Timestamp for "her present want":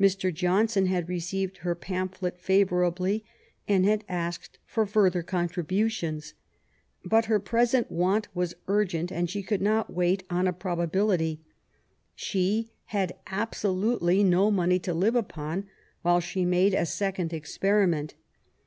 7.26-8.28